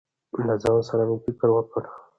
[0.47, 1.83] له ځان سره مې فکر وکړ.